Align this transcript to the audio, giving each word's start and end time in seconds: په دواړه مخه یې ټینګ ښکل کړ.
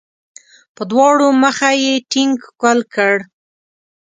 په 0.75 0.81
دواړه 0.91 1.27
مخه 1.43 1.69
یې 1.83 1.93
ټینګ 2.11 2.33
ښکل 2.47 2.79
کړ. 2.93 3.15